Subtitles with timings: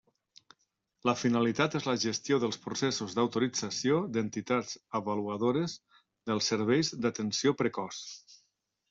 [1.07, 5.77] La finalitat és la gestió dels processos d'autorització d'entitats avaluadores
[6.31, 8.01] dels serveis d'atenció precoç.